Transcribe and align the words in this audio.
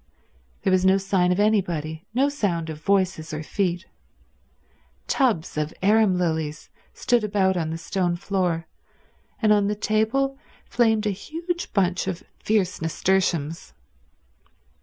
There 0.63 0.71
was 0.71 0.83
no 0.83 0.97
sign 0.97 1.31
of 1.31 1.39
anybody, 1.39 2.07
no 2.11 2.27
sound 2.27 2.71
of 2.71 2.81
voices 2.81 3.35
or 3.35 3.43
feet. 3.43 3.85
Tubs 5.05 5.57
of 5.59 5.75
arum 5.83 6.17
lilies 6.17 6.71
stood 6.91 7.23
about 7.23 7.55
on 7.55 7.69
the 7.69 7.77
stone 7.77 8.15
floor, 8.15 8.65
and 9.43 9.53
on 9.53 9.69
a 9.69 9.75
table 9.75 10.39
flamed 10.65 11.05
a 11.05 11.11
huge 11.11 11.71
bunch 11.71 12.07
of 12.07 12.23
fierce 12.39 12.81
nasturtiums. 12.81 13.75